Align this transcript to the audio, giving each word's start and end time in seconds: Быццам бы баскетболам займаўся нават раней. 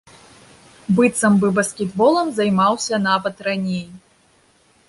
Быццам 0.99 1.33
бы 1.43 1.47
баскетболам 1.59 2.27
займаўся 2.39 2.95
нават 3.09 3.35
раней. 3.49 3.87